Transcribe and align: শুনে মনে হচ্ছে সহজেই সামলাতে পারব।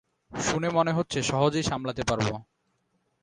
শুনে 0.31 0.69
মনে 0.69 0.91
হচ্ছে 0.91 1.19
সহজেই 1.23 1.63
সামলাতে 1.63 2.03
পারব। 2.03 2.27